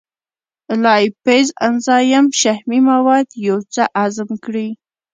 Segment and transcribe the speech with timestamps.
[0.83, 4.67] لایپیز انزایم شحمي مواد یو څه هضم کړي.